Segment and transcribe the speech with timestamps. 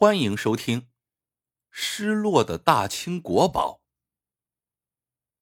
[0.00, 0.80] 欢迎收听
[1.70, 3.82] 《失落的大清国宝》。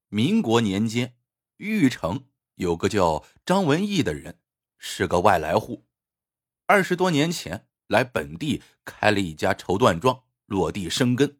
[0.09, 1.15] 民国年间，
[1.55, 4.41] 玉城有个叫张文义的人，
[4.77, 5.87] 是个外来户。
[6.65, 11.39] 二十多年前来本地开了一家绸缎庄，落地生根，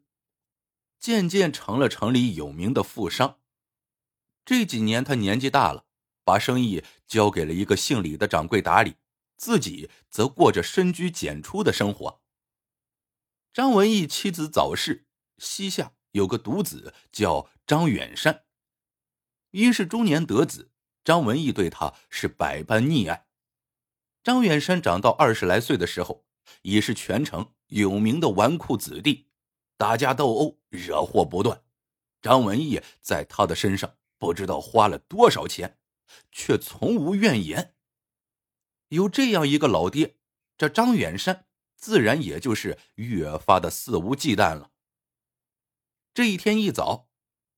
[0.98, 3.40] 渐渐成了城里有名的富商。
[4.46, 5.84] 这几年他年纪大了，
[6.24, 8.96] 把生意交给了一个姓李的掌柜打理，
[9.36, 12.22] 自己则过着深居简出的生活。
[13.52, 18.44] 张文义妻子早逝，膝下有个独子叫张远山。
[19.50, 20.70] 因是中年得子，
[21.02, 23.26] 张文义对他是百般溺爱。
[24.22, 26.24] 张远山长到二十来岁的时候，
[26.62, 29.26] 已是全城有名的纨绔子弟，
[29.76, 31.64] 打架斗殴，惹祸不断。
[32.22, 35.80] 张文义在他的身上不知道花了多少钱，
[36.30, 37.74] 却从无怨言。
[38.90, 40.18] 有这样一个老爹，
[40.56, 41.46] 这张远山。
[41.80, 44.70] 自然也就是越发的肆无忌惮了。
[46.12, 47.08] 这一天一早，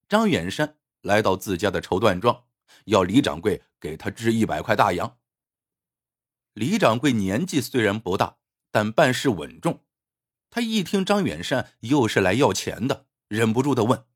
[0.09, 2.45] 张远山来到自家的绸缎庄，
[2.85, 5.19] 要李掌柜给他支一百块大洋。
[6.53, 8.39] 李掌柜年纪虽然不大，
[8.71, 9.85] 但办事稳重。
[10.51, 14.07] 他一听张远山又是来要钱的，忍不住的问：“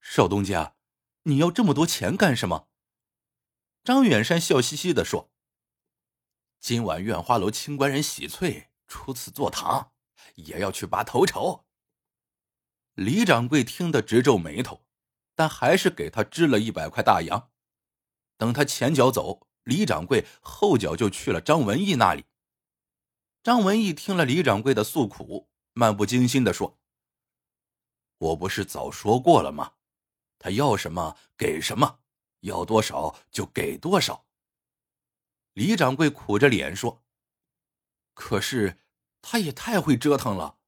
[0.00, 0.76] 少东家，
[1.24, 2.68] 你要这么多钱干什么？”
[3.82, 5.32] 张远山笑嘻嘻的说
[6.60, 9.94] ：“今晚院花楼清官人喜翠。”初次坐堂，
[10.34, 11.64] 也要去拔头筹。
[12.92, 14.84] 李掌柜听得直皱眉头，
[15.34, 17.50] 但还是给他支了一百块大洋。
[18.36, 22.26] 等他前脚走，李掌柜后脚就去了张文义那里。
[23.42, 26.78] 张文义听了李掌柜的诉苦，漫不经心的说
[28.18, 29.76] ：“我不是早说过了吗？
[30.38, 32.00] 他要什么给什么，
[32.40, 34.26] 要多少就给多少。”
[35.54, 37.02] 李掌柜苦着脸说
[38.12, 38.80] ：“可是。”
[39.22, 40.58] 他也太会折腾了，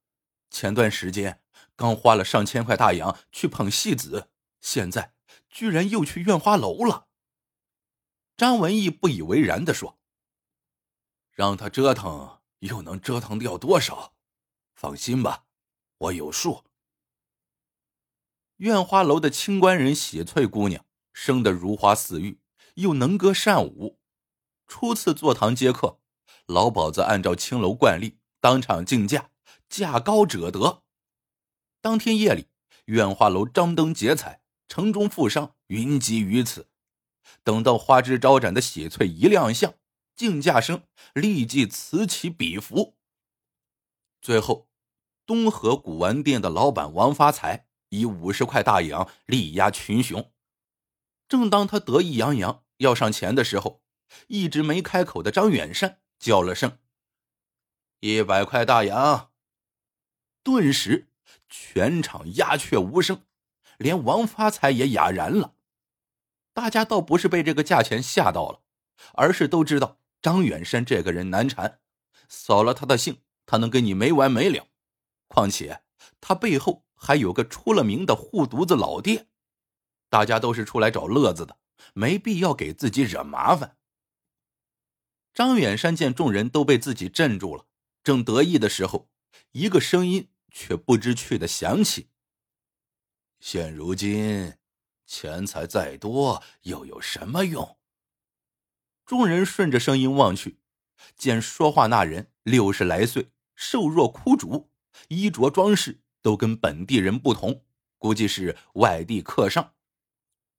[0.48, 1.42] 前段时间
[1.76, 5.12] 刚花了上千块大洋去捧戏子，现在
[5.50, 7.08] 居然又去院花楼了。
[8.36, 9.98] 张文义不以为然的说
[11.30, 14.14] ：“让他折腾，又能折腾掉多少？
[14.74, 15.44] 放心吧，
[15.98, 16.64] 我有数。”
[18.58, 22.40] 院花楼的清官人喜翠姑娘生得如花似玉，
[22.74, 24.00] 又能歌善舞，
[24.66, 26.00] 初次坐堂接客，
[26.46, 28.20] 老鸨子按照青楼惯例。
[28.44, 29.30] 当场竞价，
[29.70, 30.82] 价高者得。
[31.80, 32.48] 当天夜里，
[32.84, 36.68] 院花楼张灯结彩，城中富商云集于此。
[37.42, 39.72] 等到花枝招展的喜翠一亮相，
[40.14, 40.82] 竞价声
[41.14, 42.98] 立即此起彼伏。
[44.20, 44.68] 最后，
[45.24, 50.30] 东河古玩店的老板王发财以五十块大洋力压群雄。
[51.26, 53.80] 正当他得意洋洋要上钱的时候，
[54.26, 56.76] 一直没开口的张远山叫了声。
[58.06, 59.30] 一百块大洋，
[60.42, 61.08] 顿时
[61.48, 63.22] 全场鸦雀无声，
[63.78, 65.54] 连王发财也哑然了。
[66.52, 68.60] 大家倒不是被这个价钱吓到了，
[69.14, 71.80] 而是都知道张远山这个人难缠，
[72.28, 74.66] 扫了他的兴，他能跟你没完没了。
[75.26, 75.82] 况且
[76.20, 79.28] 他背后还有个出了名的护犊子老爹，
[80.10, 81.56] 大家都是出来找乐子的，
[81.94, 83.78] 没必要给自己惹麻烦。
[85.32, 87.64] 张远山见众人都被自己镇住了。
[88.04, 89.08] 正得意的时候，
[89.52, 92.10] 一个声音却不知趣的响起
[93.40, 94.54] ：“现如今，
[95.06, 97.78] 钱财再多又有什么用？”
[99.06, 100.58] 众人顺着声音望去，
[101.16, 104.70] 见说话那人六十来岁，瘦弱枯竹，
[105.08, 107.64] 衣着装饰都跟本地人不同，
[107.96, 109.72] 估计是外地客商。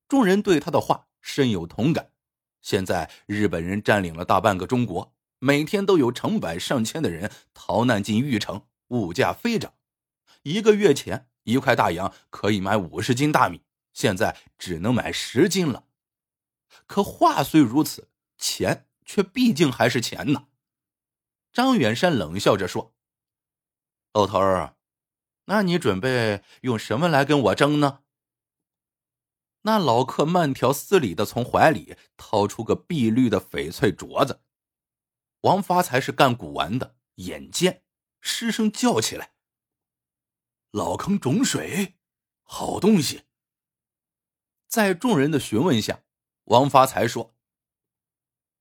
[0.08, 2.12] 众人对他的话深有同感。
[2.62, 5.15] 现在日本人占领了大半个中国。
[5.46, 9.76] 每天都有成百上千的人逃难进玉城，物价飞涨。
[10.42, 13.62] 一个月前，一块大洋可以买五十斤大米，
[13.94, 15.84] 现在只能买十斤了。
[16.88, 20.48] 可话虽如此，钱却毕竟还是钱呢。
[21.54, 22.96] 张远山冷笑着说
[24.14, 24.76] ：“老头儿，
[25.46, 28.00] 那你准备用什么来跟我争呢？”
[29.62, 34.42] 那老客慢条斯理的从怀里掏出个碧绿的翡翠镯子。
[35.46, 37.84] 王发财是干古玩的，眼尖，
[38.20, 39.34] 失声叫起来
[40.74, 41.98] ：“老坑种水，
[42.42, 43.26] 好东西！”
[44.68, 46.02] 在众人的询问下，
[46.46, 47.36] 王发财说：“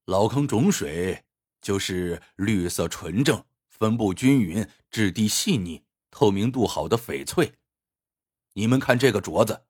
[0.05, 1.25] 老坑种水
[1.63, 7.55] 就是绿色纯正、分布均匀、质地细腻、透明度好的翡翠。
[8.53, 9.65] 你们看这个镯子，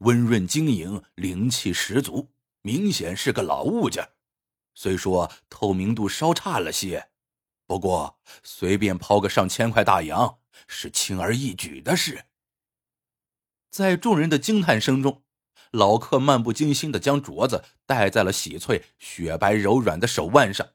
[0.00, 2.30] 温润晶莹，灵气十足，
[2.60, 4.10] 明显是个老物件。”
[4.80, 7.10] 虽说透明度稍差了些，
[7.66, 10.38] 不过随便抛个上千块大洋
[10.68, 12.26] 是轻而易举的事。
[13.72, 15.24] 在众人的惊叹声中，
[15.72, 20.68] 老客漫不经心的将镯子戴在了喜翠雪白柔软的手腕上。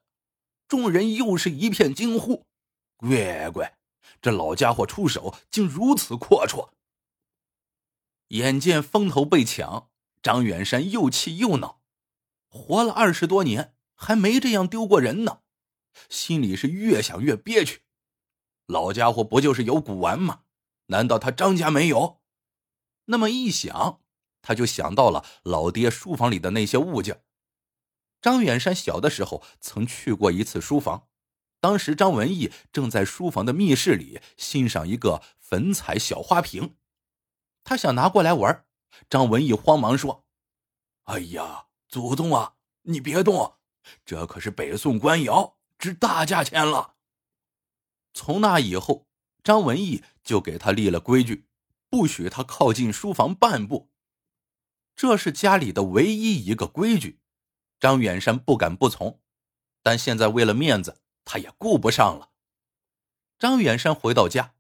[0.67, 2.45] 众人又是一片惊呼
[2.99, 3.77] ：“乖乖，
[4.21, 6.71] 这老家伙出手竟如此阔绰！”
[8.35, 9.89] 眼见风头被抢，
[10.21, 11.79] 张远山又气又恼。
[12.49, 13.73] 活了二十多年，
[14.03, 15.39] 还没这样丢过人呢，
[16.09, 17.83] 心里是越想越憋屈。
[18.65, 20.41] 老家伙不就是有古玩吗？
[20.88, 22.21] 难道他张家没有？
[23.05, 24.01] 那么一想，
[24.41, 27.23] 他就想到了老爹书房里的那些物件。
[28.21, 31.07] 张远山小的时候曾去过一次书房，
[31.61, 36.75] 当时张文义正在书房的密室里欣赏一个粉彩小花瓶，
[37.63, 38.65] 他想拿过来玩。
[39.09, 40.25] 张文义慌忙说
[41.03, 43.56] ：“哎呀，祖宗啊，你别动，
[44.06, 46.95] 这可是北宋官窑，值大价钱了。”
[48.13, 49.07] 从那以后，
[49.44, 51.47] 张文义就给他立了规矩，
[51.89, 53.91] 不许他靠近书房半步。
[54.95, 57.19] 这是家里的唯一一个规矩。
[57.80, 59.19] 张远山不敢不从，
[59.81, 62.30] 但现在为了面子，他也顾不上了。
[63.38, 64.53] 张远山回到家，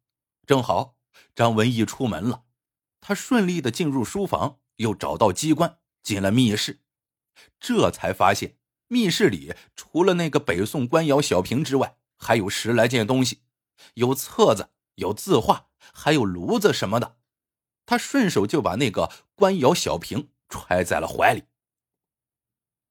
[0.45, 0.97] 正好
[1.33, 2.43] 张文义出门了，
[2.99, 6.81] 他顺利的进入书房，又找到机关进了密室，
[7.59, 8.57] 这才发现
[8.87, 13.41] 密室里除了那个北宋官窑小瓶之外，还有十来件东西，
[13.95, 17.17] 有册子，有字画，还有炉子什么的。
[17.85, 21.43] 他顺手就把那个官窑小瓶揣在了怀里。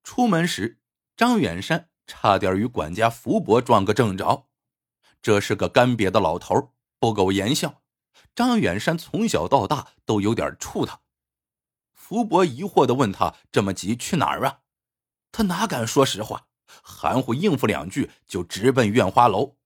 [0.02, 0.80] 出门时，
[1.16, 4.48] 张远山差点与管家福伯撞个正着。
[5.22, 7.82] 这是个干瘪的老头，不苟言笑。
[8.34, 11.00] 张远山从小到大都有点怵他。
[11.92, 14.61] 福伯疑惑的问他：“这么急去哪儿啊？”
[15.32, 16.46] 他哪敢说实话，
[16.82, 19.56] 含糊应付两句就直奔院花楼。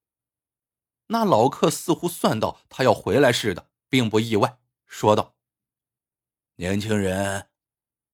[1.08, 5.34] 那老客似乎算到他要回来似的，并不意外，说道
[6.56, 7.48] ：“年轻人，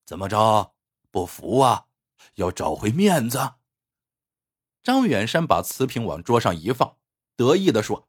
[0.05, 0.75] 怎么着？
[1.11, 1.87] 不服啊？”
[2.37, 3.55] 要找回面子。
[4.83, 6.97] 张远山把瓷瓶往桌上一放，
[7.37, 8.09] 得意的说：“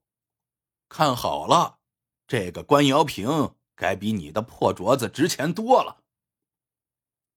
[0.88, 1.80] 看好了，
[2.28, 6.04] 这个官窑瓶该比你的破镯子值钱多了。”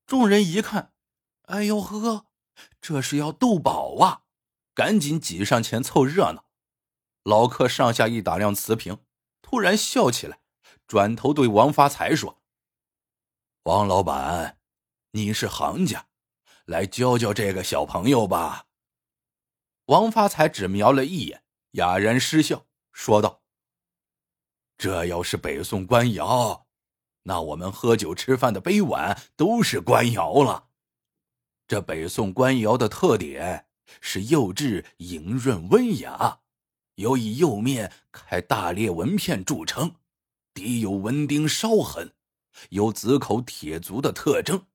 [0.07, 0.93] 众人一看，
[1.47, 2.27] 哎呦呵，
[2.81, 4.23] 这是要斗宝啊！
[4.75, 6.47] 赶紧挤上前凑热闹。
[7.23, 8.99] 老客上下一打量瓷瓶，
[9.43, 10.41] 突然笑起来，
[10.87, 12.41] 转头对王发财说
[13.65, 14.59] ：“王老板，
[15.13, 16.09] 你是行家。”
[16.67, 18.67] 来教教这个小朋友吧。
[19.87, 23.43] 王发财只瞄了一眼，哑然失笑，说道
[24.77, 26.67] ：“这要是北宋官窑，
[27.23, 30.66] 那我们喝酒吃饭的杯碗都是官窑了。
[31.67, 33.67] 这北宋官窑的特点
[34.01, 36.41] 是釉质莹润温雅，
[36.95, 39.97] 有以釉面开大裂纹片著称，
[40.55, 42.13] 底有纹钉烧痕，
[42.71, 44.67] 有紫口铁足的特征。”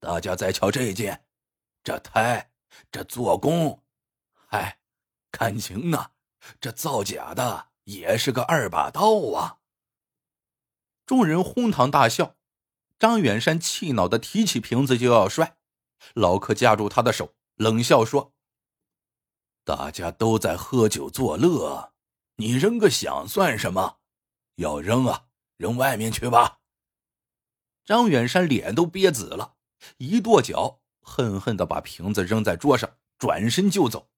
[0.00, 1.24] 大家再瞧这件，
[1.82, 2.52] 这胎，
[2.90, 3.82] 这做工，
[4.32, 4.78] 嗨，
[5.30, 6.12] 感情啊，
[6.60, 9.58] 这造假的也是个二把刀啊！
[11.04, 12.36] 众人哄堂大笑。
[12.98, 15.57] 张远山气恼的提起瓶子就要摔，
[16.14, 18.34] 老客夹住他的手，冷笑说
[19.64, 21.92] ：“大家都在喝酒作乐，
[22.36, 23.98] 你扔个响算什么？
[24.56, 25.26] 要扔啊，
[25.56, 26.60] 扔外面去吧！”
[27.84, 29.56] 张远山脸都憋紫了。
[29.98, 34.10] 一跺脚，恨恨的把瓶子扔在桌上，转身就走。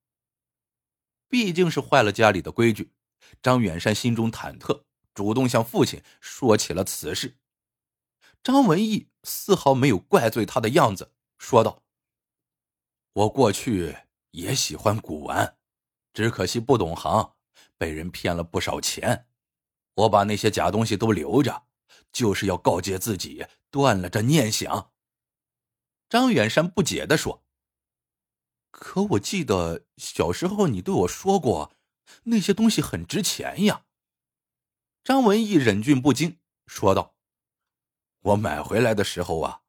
[1.29, 2.91] 毕竟是坏了家里的规矩，
[3.41, 4.83] 张远山心中忐忑，
[5.13, 7.37] 主动向父亲说起了此事。
[8.43, 11.81] 张文义丝毫没有怪罪他的样子，说道
[13.13, 13.97] ：“我过去
[14.29, 15.57] 也喜欢古玩，
[16.13, 17.33] 只可惜不懂行，
[17.79, 19.27] 被人骗了不少钱。
[19.95, 21.63] 我把那些假东西都留着，
[22.13, 24.93] 就是要告诫自己断了这念想。”
[26.07, 27.43] 张远山不解的说
[28.69, 31.73] ：“可我记得小时候你对我说过，
[32.25, 33.85] 那些东西很值钱呀。”
[35.03, 37.15] 张文义忍俊不禁说道
[38.21, 39.60] ：“我买回来的时候啊，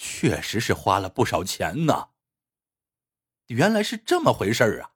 [0.00, 2.08] 确实是花了不少钱呢。”
[3.48, 4.92] 原来是这么回事啊！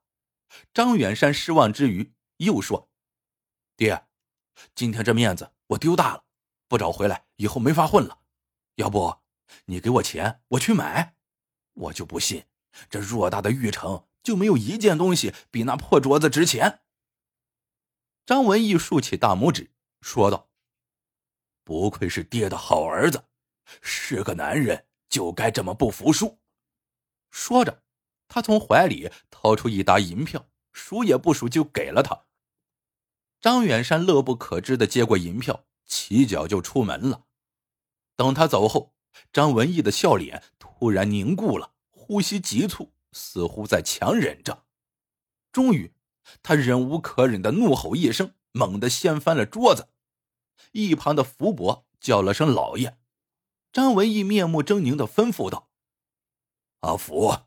[0.73, 2.89] 张远山失望之余又说
[3.77, 4.07] ：“爹，
[4.73, 6.25] 今天这面子我丢大了，
[6.67, 8.19] 不找回来以后没法混了，
[8.75, 9.21] 要不……”
[9.65, 11.15] 你给我钱，我去买。
[11.73, 12.45] 我就不信，
[12.89, 16.81] 这偌大的玉城就没有一件东西比那破镯子值钱。
[18.25, 19.71] 张文义竖起大拇指，
[20.01, 20.49] 说道
[21.63, 23.27] ：“不愧是爹的好儿子，
[23.81, 26.39] 是个男人就该这么不服输。”
[27.31, 27.83] 说着，
[28.27, 32.25] 他从怀里掏出一沓银票，数也不数就给了他。
[33.41, 37.25] 张远山乐不可支的接过银票，起脚就出门了。
[38.15, 38.95] 等他走后，
[39.31, 44.65] 张文义的笑脸突然凝固了，呼吸急促，似乎在强忍着。
[45.51, 45.93] 终于，
[46.41, 49.89] 他忍无可忍的怒吼一声，猛地掀翻了桌子。
[50.71, 52.97] 一旁的福伯叫了声“老爷”，
[53.75, 55.69] 张文义面目狰狞的吩咐道
[56.79, 57.39] ：“阿福，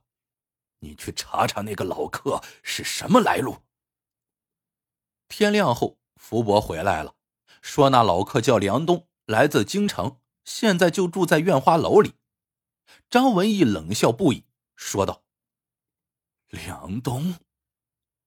[0.80, 3.62] 你去查查那个老客是什么来路。”
[5.26, 7.16] 天亮后，福伯回来了，
[7.62, 12.12] 说那老客叫梁东，来自京城，现在就住在院花楼里。
[13.08, 14.44] 张文义冷笑不已，
[14.76, 15.24] 说道
[16.52, 17.36] ：“梁东。”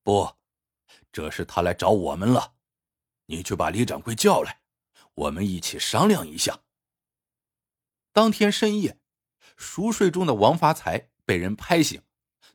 [0.01, 0.37] 不，
[1.11, 2.55] 这是他来找我们了。
[3.27, 4.63] 你去把李掌柜叫来，
[5.13, 6.61] 我们一起商量一下。
[8.13, 8.99] 当天深夜，
[9.55, 12.01] 熟睡中的王发财被人拍醒，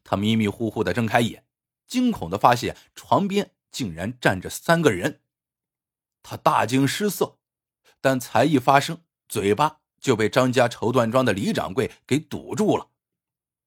[0.05, 1.47] 他迷迷糊糊的睁开眼，
[1.87, 5.23] 惊恐的发现床边竟然站着三个人。
[6.23, 7.39] 他大惊失色，
[8.01, 12.91] 但才一发声，嘴巴就被张家绸缎庄的李掌柜给堵住了，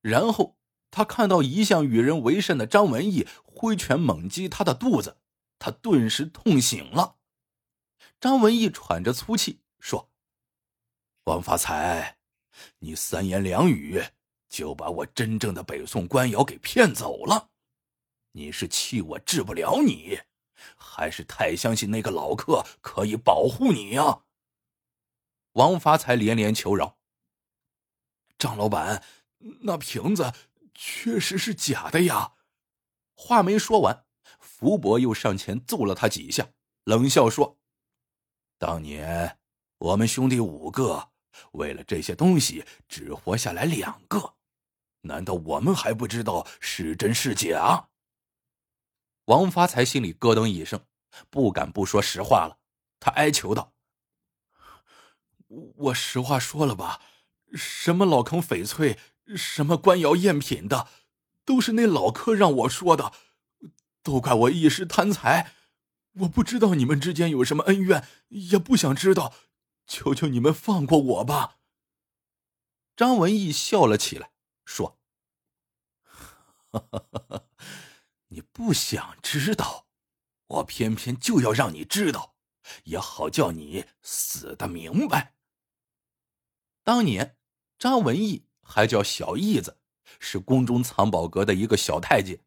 [0.01, 0.57] 然后。
[0.91, 5.17] 他看到一向与人为善的张文义挥拳猛击他的肚子，
[5.59, 7.17] 他顿时痛醒了。
[8.19, 10.09] 张文义喘着粗气说
[11.29, 12.17] ：“王发财，
[12.79, 14.03] 你三言两语
[14.49, 17.51] 就把我真正的北宋官窑给骗走了，
[18.31, 20.19] 你是气我治不了你，
[20.75, 24.23] 还是太相信那个老客可以保护你呀？”
[25.53, 26.97] 王发财连连求饶
[28.39, 29.03] ：“张老板，
[29.61, 30.33] 那瓶子……”
[30.81, 32.35] 确实是假的呀！
[33.13, 34.05] 话没说完，
[34.39, 36.53] 福伯又上前揍了他几下，
[36.85, 37.59] 冷笑说
[38.57, 39.37] ：“当年
[39.77, 41.11] 我们兄弟五个
[41.51, 44.35] 为了这些东西只活下来两个，
[45.01, 47.89] 难道我们还不知道是真是假？”
[49.25, 50.81] 王发财心里咯噔一声，
[51.29, 52.57] 不敢不说实话了。
[52.99, 53.73] 他哀求道
[55.47, 57.01] ：“我实话说了吧，
[57.53, 58.97] 什么老坑翡翠？”
[59.35, 60.87] 什么官窑赝品的，
[61.45, 63.13] 都是那老客让我说的，
[64.01, 65.53] 都怪我一时贪财，
[66.13, 69.35] 我不知道你们之间有什么恩怨，也不想知道，
[69.89, 71.57] 求求你们放过我吧。
[72.95, 74.31] 张文义笑了起来，
[74.63, 74.99] 说
[78.29, 79.87] ：“你不想知道，
[80.47, 82.35] 我偏偏就要让你知道，
[82.83, 85.33] 也好叫你死的明白。
[86.83, 87.37] 当年，
[87.77, 89.79] 张文义。”还叫小义子，
[90.19, 92.45] 是宫中藏宝阁的一个小太监。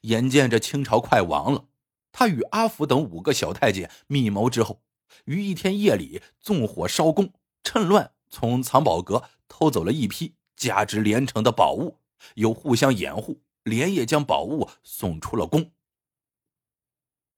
[0.00, 1.68] 眼见着清朝快亡了，
[2.10, 4.82] 他与阿福等五个小太监密谋之后，
[5.24, 11.98] 于一天夜里纵火烧宫，趁乱从藏宝阁偷走了一批价值连城的宝物，
[12.34, 15.72] 又互相掩护，连夜将宝物送出了宫。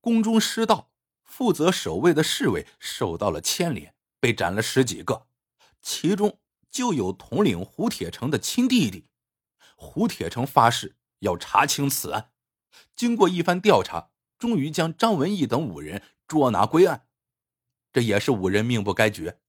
[0.00, 0.90] 宫中失盗，
[1.22, 5.26] 负责守卫的侍卫受到了牵连，被斩了十几个，
[5.80, 6.38] 其中。
[6.70, 9.04] 就有统领胡铁城的亲弟弟，
[9.76, 12.30] 胡铁城发誓要查清此案。
[12.96, 17.06] 经过一番调查，终于将张文义等五人捉拿归案。
[17.92, 19.40] 这也是五人命不该绝。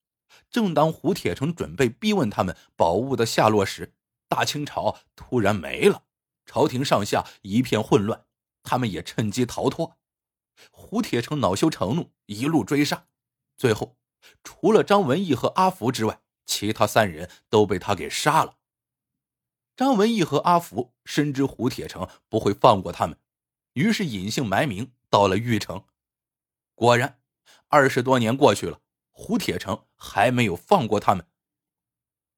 [0.49, 3.93] 正当胡铁成准备逼问他们宝物的下落时，
[4.27, 6.03] 大清朝突然没了，
[6.45, 8.25] 朝廷上下一片混乱，
[8.63, 9.97] 他们也趁机逃脱。
[10.71, 13.07] 胡铁成恼羞成怒，一路追杀，
[13.57, 13.97] 最后
[14.43, 16.19] 除了张文义和阿福之外。
[16.45, 18.57] 其他三人都被他给杀了。
[19.77, 23.17] 张文义和阿福深知胡铁成不会放过他们，
[23.71, 25.85] 于是隐姓埋名到了玉城。
[26.75, 27.22] 果然，
[27.73, 31.25] 二十多年过去了，胡铁城还没有放过他们。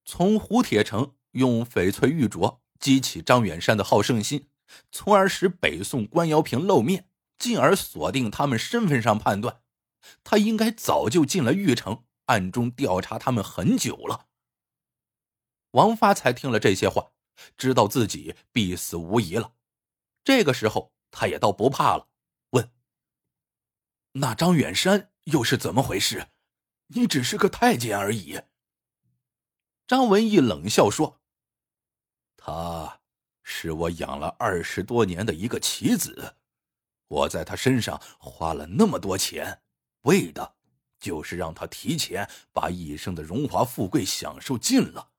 [0.05, 4.47] 从胡铁城用翡翠玉镯激起张远山的好胜心，
[4.93, 9.61] 从而使北宋官窑瓶露面，进而锁定他们身份上判断，
[10.23, 12.05] 他应该早就进了玉城。
[12.27, 14.27] 暗中调查他们很久了。
[15.71, 17.11] 王发财听了这些话，
[17.57, 19.55] 知道自己必死无疑了。
[20.23, 22.07] 这个时候，他也倒不怕了，
[22.51, 22.71] 问
[24.13, 26.29] ：“那张远山又是怎么回事？
[26.87, 28.41] 你只是个太监而已。”
[29.85, 31.21] 张文义冷笑说
[32.35, 33.01] ：“他
[33.43, 36.37] 是我养了二十多年的一个棋子，
[37.07, 39.61] 我在他身上花了那么多钱，
[40.01, 40.55] 为的……”
[40.97, 45.11] 就是让他提前把一生的荣华富贵享受尽了，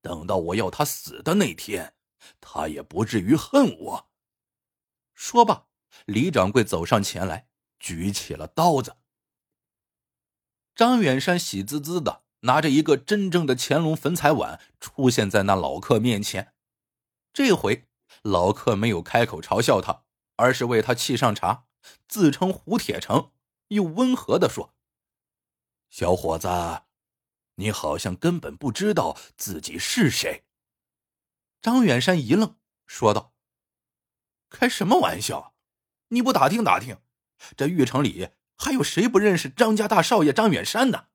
[0.00, 1.94] 等到我要他死的那天，
[2.40, 4.10] 他也不至于恨我。
[5.14, 5.66] 说罢，
[6.04, 7.48] 李掌柜走上前来，
[7.80, 8.94] 举起了刀子。
[10.76, 16.52] 张远山喜滋滋的拿着一个真正的乾隆粉彩碗出现在那老客面前。
[17.32, 17.88] 这回
[18.22, 20.04] 老客没有开口嘲笑他，
[20.36, 21.64] 而是为他沏上茶，
[22.06, 23.32] 自称胡铁成，
[23.68, 24.74] 又温和的说
[25.88, 26.48] ：“小伙子，
[27.54, 30.44] 你好像根本不知道自己是谁。”
[31.62, 33.32] 张远山一愣，说道
[34.50, 35.54] ：“开什么玩笑？
[36.08, 36.98] 你不打听打听，
[37.56, 41.08] 这玉城里还有谁不认识张家大少爷张远山呢？”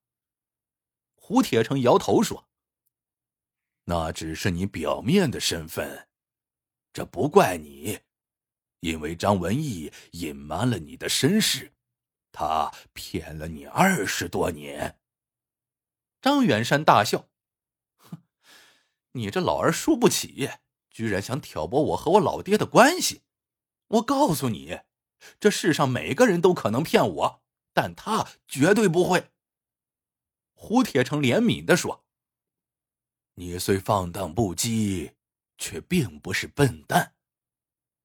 [1.16, 2.50] 胡铁成摇头说
[3.86, 6.08] ：“那只是你表面的身份，
[6.92, 8.02] 这不怪你。”
[8.82, 11.72] 因为张文义隐瞒了你的身世，
[12.32, 15.00] 他骗了你二十多年。
[16.20, 17.30] 张远山大笑
[17.98, 18.24] ：“哼，
[19.12, 20.50] 你这老儿输不起，
[20.90, 23.22] 居然想挑拨我和我老爹的关系！
[23.88, 24.80] 我告诉你，
[25.40, 29.32] 这世上每个人都可能骗我，但他绝对不会。”
[30.54, 32.06] 胡铁成怜悯的说
[33.36, 35.14] ：“你虽放荡不羁，
[35.58, 37.16] 却并不是笨蛋。”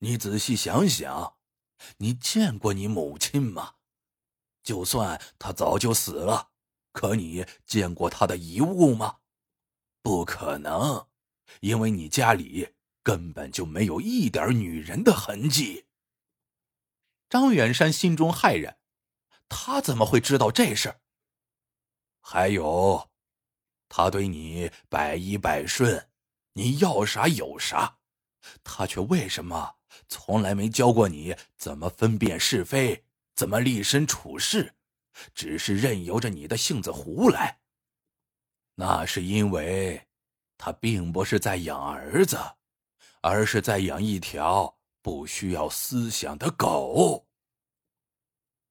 [0.00, 1.37] 你仔细想想，
[1.99, 3.76] 你见过你母亲吗？
[4.62, 6.50] 就算她早就死了，
[6.92, 9.18] 可你见过她的遗物吗？
[10.02, 11.08] 不可能，
[11.61, 15.85] 因为你家里根本就没有一点女人的痕迹。
[17.36, 18.78] 张远山心中骇然，
[19.46, 21.00] 他怎么会知道这事？
[22.22, 23.10] 还有，
[23.90, 26.08] 他对你百依百顺，
[26.54, 27.98] 你要啥有啥，
[28.64, 29.74] 他却为什么？
[30.08, 34.74] 从来没教过你怎么分辨是非，怎么立身处世，
[35.34, 37.60] 只是任由着你的性子胡来。
[38.76, 40.08] 那是因为，
[40.56, 42.38] 他并不是在养儿子，
[43.20, 47.25] 而是在养一条不需要思想的狗。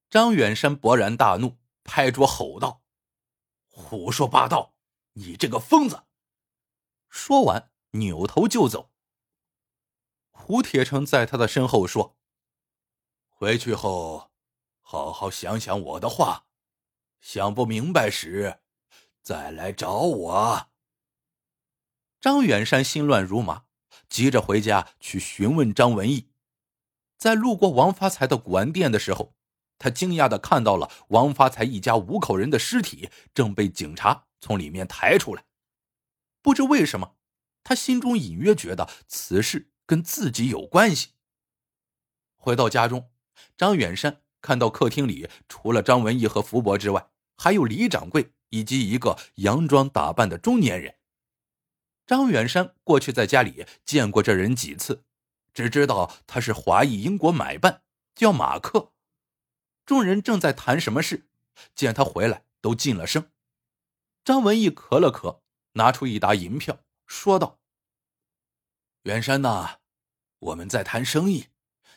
[0.10, 2.84] 张远山勃然大怒，拍桌吼道
[3.68, 4.76] ：“胡说八道！
[5.14, 6.04] 你这个疯子！”
[7.10, 8.92] 说完，扭头就走。
[10.30, 12.18] 胡铁成在他的身后说
[13.28, 14.32] ：“回去后，
[14.82, 16.46] 好好想想我的话，
[17.20, 18.60] 想不明白时，
[19.22, 20.70] 再来找我。”
[22.22, 23.66] 张远山心乱如麻，
[24.10, 26.32] 急着回家去询问张文义。
[27.18, 29.35] 在路过王发财的古玩店的时候，
[29.78, 35.46] 他惊讶的看到了王发财一家五口人的尸体正被警察从里面抬出来。
[36.42, 37.16] 不知为什么，
[37.64, 39.72] 他心中隐约觉得此事。
[39.88, 41.10] 跟自己有关系。
[42.38, 43.12] 回到家中，
[43.56, 50.96] 张远山看到客厅里除了张文义和福伯之外，还有李掌柜以及一个洋装打扮的中年人。
[52.08, 55.06] 张远山过去在家里见过这人几次，
[55.54, 57.84] 只知道他是华裔英国买办，
[58.16, 58.95] 叫马克。
[59.86, 61.28] 众人正在谈什么事，
[61.76, 63.30] 见他回来都噤了声。
[64.24, 65.42] 张文义咳了咳，
[65.74, 67.60] 拿出一沓银票，说道。
[69.04, 69.78] 远山呐，
[70.40, 71.50] 我们在谈生意，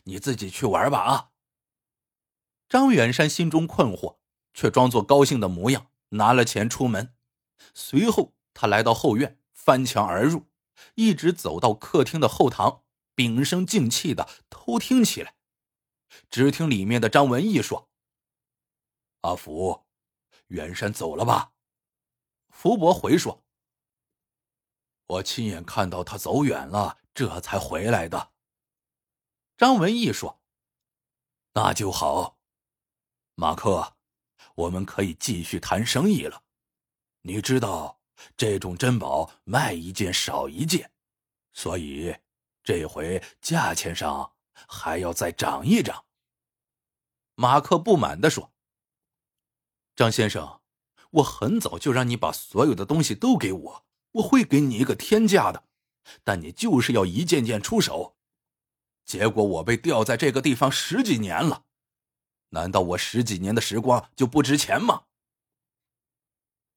[0.05, 1.31] 你自己去玩吧啊！
[2.69, 4.19] 张远山心中困惑，
[4.53, 7.15] 却装作高兴的模样，拿了钱出门。
[7.73, 10.49] 随后，他来到后院，翻墙而入，
[10.97, 12.83] 一直走到客厅的后堂，
[13.15, 15.38] 屏声静气的偷听起来。
[16.31, 17.91] 只听里面的张文义说
[19.23, 19.87] ：“阿福，
[20.49, 21.53] 远山走了吧？”
[22.51, 23.45] 福伯回说。
[25.07, 28.33] 我亲眼看到他走远了，这才回来的。
[29.57, 30.41] 张文义说
[31.55, 32.39] ：“那就好，
[33.35, 33.97] 马克，
[34.55, 36.45] 我们可以继续谈生意了。
[37.23, 38.01] 你知道，
[38.37, 40.93] 这种珍宝卖一件少一件，
[41.55, 42.15] 所以
[42.63, 46.07] 这回价钱上还要再涨一涨。”
[47.37, 48.53] 马克不满的说
[49.95, 50.61] ：“张先生，
[51.11, 55.65] 我很早就让你把所有的东西都给我。”我会给你一个天价的，
[56.25, 58.17] 但你就是要一件件出手。
[59.05, 61.65] 结果我被吊在这个地方十几年了，
[62.49, 65.05] 难道我十几年的时光就不值钱吗？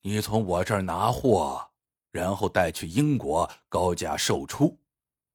[0.02, 1.72] 你从我这儿拿货，
[2.12, 4.78] 然后带去英国高价售出，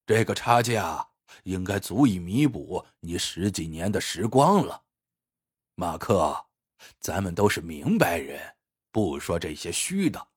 [0.04, 1.08] 这个差价
[1.44, 4.84] 应该足以弥补你十几年的时光了。
[5.74, 6.46] 马克，
[7.00, 8.56] 咱们都是明白人，
[8.90, 10.28] 不说这些虚的。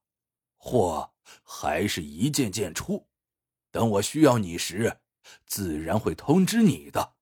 [0.57, 3.07] 货还是一件件出，
[3.71, 4.99] 等我需要你时，
[5.45, 7.15] 自然会通知你的。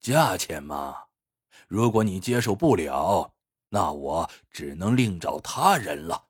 [0.00, 1.06] 价钱嘛，
[1.68, 3.34] 如果你接受不了，
[3.68, 6.28] 那我只能另找他人了。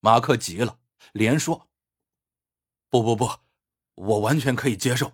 [0.00, 0.78] 马克急了，
[1.12, 1.68] 连说
[2.90, 3.30] ：“不不不，
[3.94, 5.12] 我完全可以接受。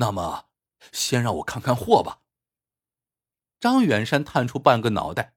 [0.00, 0.48] 那么，
[0.90, 2.22] 先让我看看货吧。”
[3.60, 5.36] 张远山探出半个脑袋，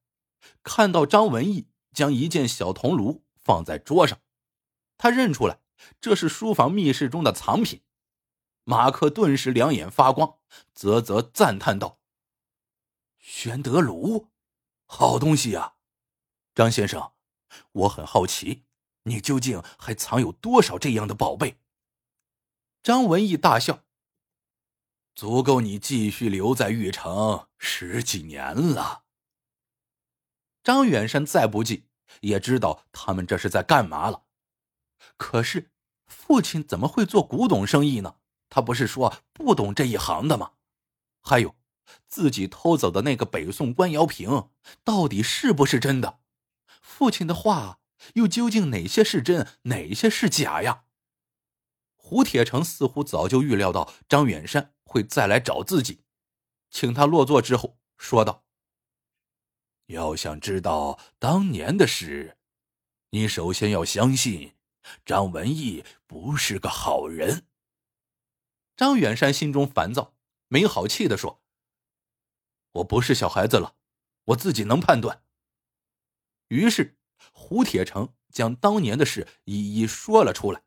[0.63, 3.23] 看到张文义将一件小铜炉。
[3.45, 4.21] 放在桌上，
[4.97, 5.59] 他认出来
[5.99, 7.83] 这是书房密室中的藏品。
[8.63, 10.39] 马克顿时两眼发光，
[10.73, 11.99] 啧啧赞叹道
[13.19, 14.29] ：“玄德炉，
[14.85, 15.73] 好东西呀！
[16.55, 17.11] 张先生，
[17.73, 18.63] 我很好奇，
[19.03, 21.59] 你究竟还藏有多少这样的宝贝？”
[22.81, 23.83] 张文义大笑
[25.15, 29.03] ：“足够你继续留在玉城十几年了。”
[30.63, 31.87] 张远山再不济，
[32.21, 34.23] 也知道他们这是在干嘛了。
[35.17, 35.71] 可是，
[36.07, 38.15] 父亲怎么会做古董生意呢？
[38.49, 40.53] 他不是说不懂这一行的吗？
[41.21, 41.55] 还有，
[42.07, 44.49] 自己偷走的那个北宋官窑瓶，
[44.83, 46.19] 到底是不是真的？
[46.81, 47.79] 父亲的话
[48.13, 50.85] 又究竟哪些是真，哪些是假呀？
[51.95, 56.03] 胡铁成似乎早就预料到张远山会再来找自己，
[56.69, 58.43] 请他落座之后，说道
[59.87, 62.37] ：“要想知道当年的事，
[63.09, 64.55] 你首先要相信
[65.05, 67.47] 张文义不是个好人。”
[68.75, 70.15] 张远山心中烦躁，
[70.47, 71.41] 没好气的说
[72.73, 73.75] ：“我不是小孩子了，
[74.25, 75.23] 我自己能判断。”
[76.49, 76.97] 于是
[77.31, 80.63] 胡铁成将当年的事一一说了出来，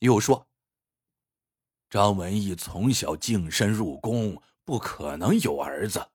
[0.00, 0.48] 又说
[1.90, 6.10] ：“张文义从小净身入宫，不可能有儿子，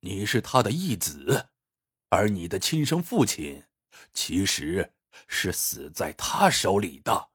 [0.00, 1.48] 你是他的义子，
[2.08, 3.64] 而你的亲生父亲
[4.14, 4.94] 其实
[5.26, 7.30] 是死在他手里的。”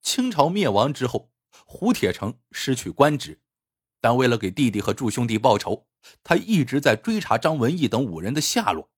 [0.00, 1.30] 清朝灭亡之后。
[1.64, 3.40] 胡铁成失去官职，
[3.98, 5.86] 但为了给弟弟和祝兄弟报仇，
[6.22, 8.90] 他一直在追查张文义等五人的下落。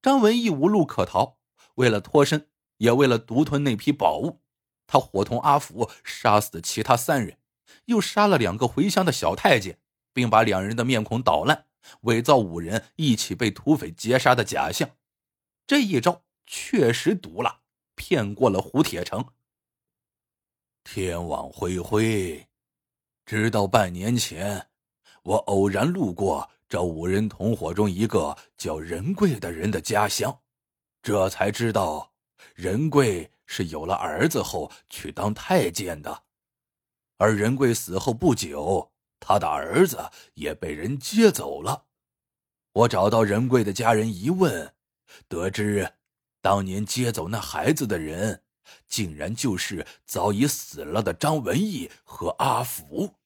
[0.00, 1.38] 张文义无路可逃，
[1.74, 4.42] 为了脱身，也为了独吞那批宝物，
[4.86, 7.38] 他伙同阿福杀死其他三人，
[7.86, 9.78] 又杀了两个回乡的小太监，
[10.12, 11.66] 并把两人的面孔捣烂，
[12.02, 14.90] 伪造五人一起被土匪劫杀的假象。
[15.66, 17.60] 这一招确实毒辣，
[17.94, 19.24] 骗过了胡铁成。
[20.84, 22.46] 天网恢恢，
[23.24, 24.68] 直到半年前，
[25.22, 30.40] 我偶然路过这五人同伙中一个叫仁贵的人的家乡，
[31.02, 32.12] 这才知道
[32.54, 36.24] 仁贵是有了儿子后去当太监的，
[37.18, 41.86] 而仁贵死后不久，他的儿子也被人接走了。
[42.72, 44.74] 我找到仁贵的家人一问，
[45.28, 45.94] 得知
[46.40, 48.42] 当年接走那孩子的人。
[48.88, 53.16] 竟然就是早已死了的张文义和阿福。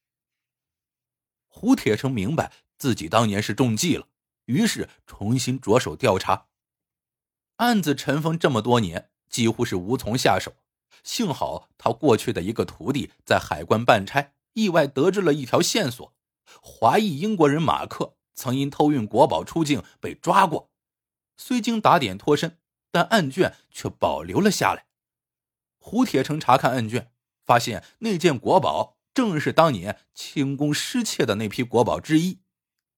[1.47, 4.09] 胡铁成明白自己当年是中计了，
[4.47, 6.49] 于是重新着手调查。
[7.59, 10.53] 案子尘封这么多年，几乎是无从下手。
[11.05, 16.13] 幸好他过去的一个徒弟在海关办差，意外得知了一条线索：
[16.61, 20.71] 华裔英国人马克曾因偷运国宝出境被抓过，
[21.37, 22.59] 虽经打点脱身，
[22.91, 24.87] 但案卷却保留了下来。
[25.79, 27.13] 胡铁成查看案卷，
[27.47, 32.41] 发现那件国宝正是当年清宫失窃的那批国宝之一。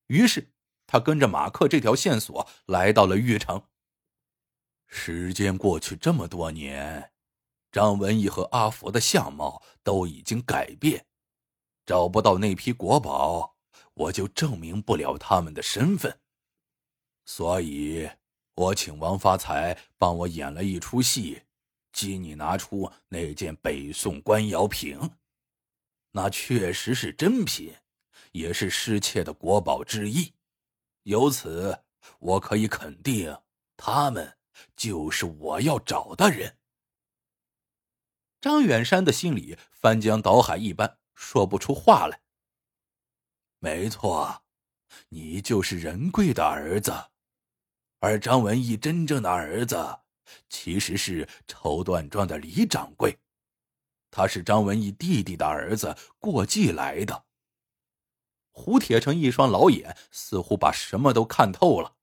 [0.09, 0.53] 于是，
[0.87, 3.63] 他跟着马克这条线索来到了玉城。
[4.93, 7.13] 时间过去这么多年，
[7.71, 11.07] 张文义和阿福的相貌都已经改变，
[11.87, 13.57] 找不到那批国宝，
[13.95, 16.21] 我就证明不了他们的身份。
[17.25, 18.11] 所以，
[18.57, 21.43] 我请王发财帮我演了一出戏。
[21.93, 25.11] 激你拿出那件北宋官窑瓶，
[26.13, 27.75] 那确实是真品，
[28.33, 30.33] 也是失窃的国宝之一。
[31.03, 31.81] 由此，
[32.19, 33.37] 我可以肯定，
[33.77, 34.37] 他们
[34.77, 36.59] 就是我要找的人。
[38.41, 42.23] 张远山的心里翻江倒海一般，说不出话来。
[43.59, 44.43] 没错，
[45.11, 47.11] 你就是仁贵的儿子，
[47.99, 50.01] 而张文义真正的儿子。
[50.49, 53.19] 其实是绸缎庄的李掌柜，
[54.13, 57.27] 他是张文义弟弟的儿子，过继来的。
[58.53, 61.97] 胡铁成一双老眼似乎把什么都看透了。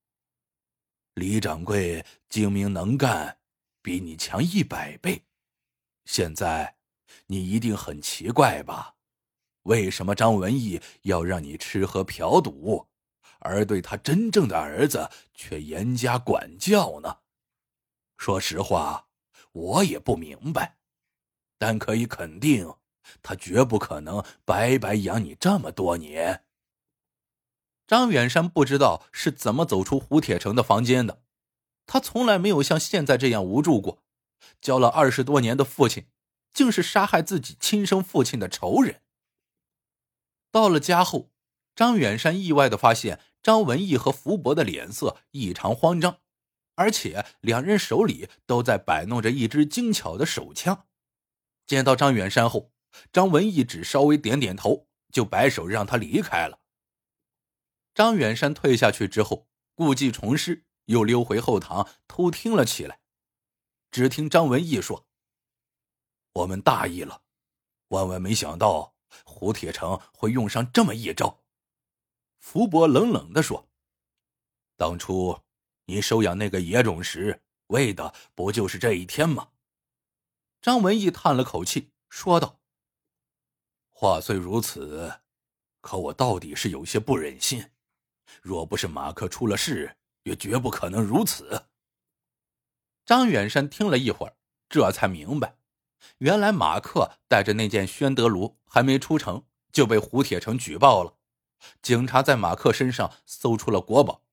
[1.18, 3.40] 李掌柜精明能干，
[3.82, 5.20] 比你强一百倍。
[6.06, 6.76] 现在，
[7.26, 8.94] 你一定很奇怪吧？
[9.64, 12.88] 为什么张文义要让你吃喝嫖赌，
[13.40, 17.18] 而对他真正的儿子却严加管教呢？
[18.18, 19.08] 说实话，
[19.54, 20.78] 我也不明白，
[21.58, 22.72] 但可以肯定，
[23.24, 26.44] 他绝不可能白白养你这么多年。
[27.88, 31.24] 张远山不知道是怎么走出胡铁成的房间的，
[31.86, 34.04] 他从来没有像现在这样无助过。
[34.62, 36.06] 教了二十多年的父亲，
[36.54, 39.02] 竟是杀害自己亲生父亲的仇人。
[40.52, 41.32] 到了家后，
[41.76, 46.20] 张远山意外的发现张文义和福伯的脸色异常慌张。
[46.76, 50.86] 而且两人手里都在摆弄着一支精巧的手枪。
[51.66, 52.72] 见到张远山后，
[53.12, 56.60] 张文义只稍微点点头，就摆手让他离开了。
[57.98, 63.00] 张远山退下去之后，故技重施，又溜回后堂偷听了起来。
[63.90, 65.08] 只听张文义说
[66.34, 67.24] ：“我们大意了，
[67.88, 68.94] 万万没想到
[69.26, 71.44] 胡铁成会用上这么一招。”
[72.38, 73.68] 福伯冷冷的说
[74.78, 75.40] ：“当初
[75.86, 79.50] 你收养那个野种时，为的不就是这一天吗？”
[80.62, 82.60] 张文义叹了口气，说道
[83.90, 85.22] ：“话虽如此，
[85.82, 87.72] 可我到底是有些不忍心。
[88.42, 91.66] 若不是马克出了事，也绝不可能如此。”
[93.06, 94.36] 张远山听了一会儿，
[94.68, 95.56] 这才明白，
[96.18, 101.16] 原来马克带着那件宣德炉还没出城，就被胡铁成举报了。
[101.82, 104.24] 警察在马克身上搜出了国宝。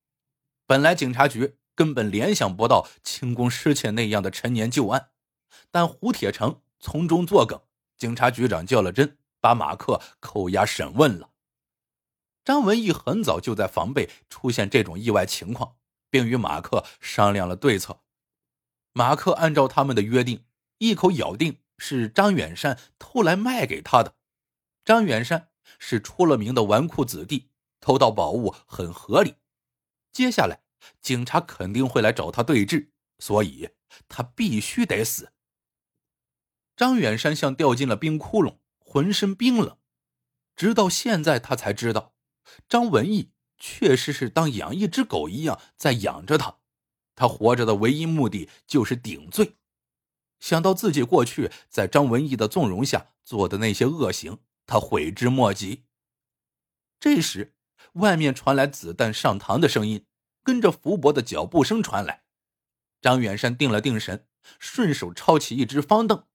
[0.66, 5.11] 本来警察局根本联想不到轻功失窃那样的陈年旧案。
[5.70, 7.61] 但胡铁成从中作梗，
[7.96, 11.30] 警察局长较了真，把马克扣押审问了。
[12.44, 15.76] 张文义很早就在防备出现这种意外情况，
[16.11, 18.00] 并与马克商量了对策。
[18.92, 20.44] 马克按照他们的约定，
[20.78, 24.14] 一口咬定是张远山偷来卖给他的。
[24.85, 27.48] 张远山是出了名的纨绔子弟，
[27.80, 29.37] 偷盗宝物很合理。
[30.12, 30.61] 接下来
[31.00, 33.70] 警察肯定会来找他对质，所以
[34.07, 35.33] 他必须得死。
[36.76, 39.78] 张远山像掉进了冰窟窿，浑身冰冷。
[40.54, 42.13] 直到现在，他才知道，
[42.68, 46.57] 张文义确实是当养一只狗一样在养着他。
[47.14, 49.57] 他活着的唯一目的就是顶罪。
[50.40, 55.85] 想到自己过去在张文义的纵容下做的那些恶行，他悔之莫及。
[57.00, 57.54] 这时，
[57.94, 60.04] 外面传来子弹上膛的声音，
[60.42, 62.24] 跟着福伯的脚步声传来。
[63.00, 64.26] 张远山定了定神，
[64.59, 66.26] 顺手抄起一只方凳。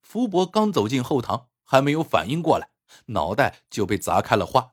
[0.00, 2.70] 福伯刚走进后堂，还没有反应过来，
[3.06, 4.71] 脑袋就被砸开了花。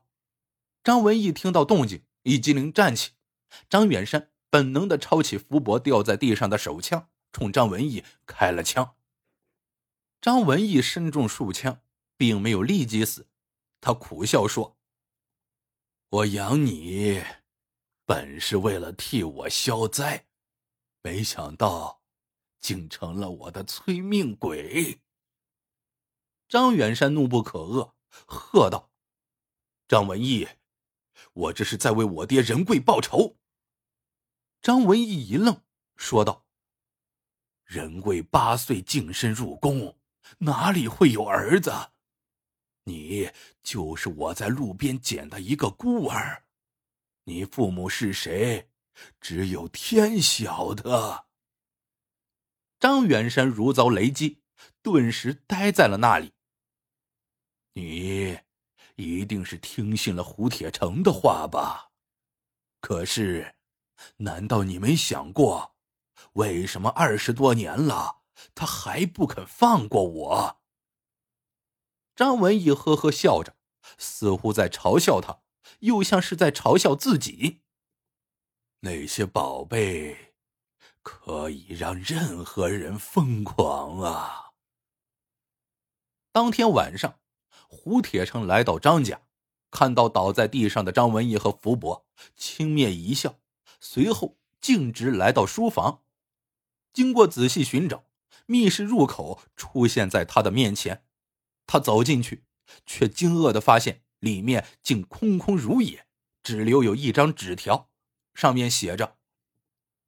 [0.82, 3.12] 张文义听到动静，一激灵站起。
[3.68, 8.96] 张远山本能的抄起福伯掉在地上的手枪，冲张文义开了枪。
[10.20, 11.82] 张文义身中数枪，
[12.16, 13.28] 并没有立即死。
[13.80, 14.78] 他苦笑说
[16.10, 17.22] ：“我养你，
[18.04, 20.26] 本是为了替我消灾，
[21.02, 22.02] 没想到，
[22.60, 25.00] 竟成了我的催命鬼。”
[26.48, 27.92] 张远山怒不可遏，
[28.26, 28.90] 喝道
[29.88, 30.46] ：“张文义，
[31.32, 33.38] 我这是在为我爹仁贵报仇。”
[34.62, 35.62] 张文义一愣，
[35.96, 36.46] 说道
[37.64, 39.98] ：“仁贵八岁净身入宫，
[40.38, 41.72] 哪里会有儿子？
[42.84, 43.30] 你
[43.62, 46.44] 就是我在路边捡的一个孤儿，
[47.24, 48.70] 你父母是谁，
[49.20, 51.26] 只有天晓得。”
[52.80, 54.42] 张远山如遭雷击，
[54.82, 56.32] 顿时呆在了那里。
[57.74, 58.38] 你
[59.00, 61.90] 一定是听信了胡铁成的话吧？
[62.80, 63.56] 可是，
[64.18, 65.74] 难道你没想过，
[66.34, 68.22] 为什么二十多年了，
[68.54, 70.60] 他还不肯放过我？
[72.14, 73.56] 张文义呵呵笑着，
[73.98, 75.42] 似乎在嘲笑他，
[75.80, 77.62] 又像是在嘲笑自己。
[78.80, 80.34] 那些宝贝，
[81.02, 84.52] 可以让任何人疯狂啊！
[86.32, 87.19] 当天晚上。
[87.72, 89.22] 胡铁成来到张家，
[89.70, 92.04] 看到倒在地上的张文义和福伯，
[92.36, 93.38] 轻蔑一笑，
[93.80, 96.02] 随后径直来到书房。
[96.92, 98.04] 经过仔细寻找，
[98.46, 101.04] 密室入口出现在他的面前。
[101.64, 102.42] 他走进去，
[102.84, 106.06] 却惊愕的发现里面竟空空如也，
[106.42, 107.88] 只留有一张纸条，
[108.34, 109.16] 上面写着：“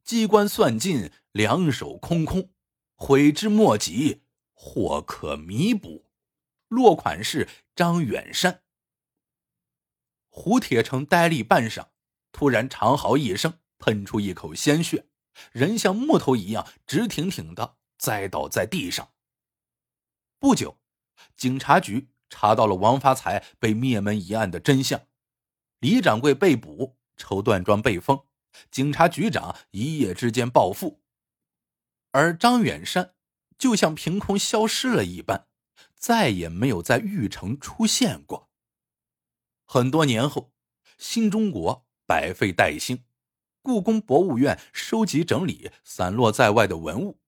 [0.03, 2.51] 机关算尽，两手空空，
[2.97, 4.23] 悔之莫及，
[4.53, 6.07] 或可弥补。”
[6.73, 8.63] 落款是张远山。
[10.31, 11.89] 胡铁成呆立半晌，
[12.33, 15.07] 突然长嚎一声，喷出一口鲜血，
[15.53, 19.13] 人像木头一样直挺挺的栽倒在地上。
[20.39, 20.81] 不久，
[21.37, 25.07] 警察局查到了王发财被灭门一案的真相，
[25.79, 28.25] 李掌柜被捕，绸缎庄被封，
[28.71, 31.03] 警察局长一夜之间暴富，
[32.13, 33.15] 而张远山
[33.59, 35.49] 就像凭空消失了一般。
[36.03, 38.51] 再也没有在玉城出现过。
[39.65, 40.53] 很多年后，
[40.99, 43.05] 新中国百废待兴，
[43.63, 47.21] 故宫博物院收集整理散落在外的文物，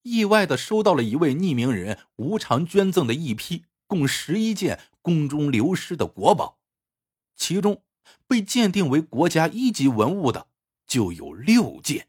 [0.00, 6.58] 意外的收到了一位匿名人无偿捐赠的一批共十一件宫中流失的国宝，
[7.36, 7.84] 其中
[8.26, 10.48] 被鉴定为国家一级文物的
[10.86, 12.08] 就有六件。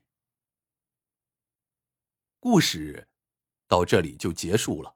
[2.40, 3.10] 故事
[3.68, 4.96] 到这里就结束了。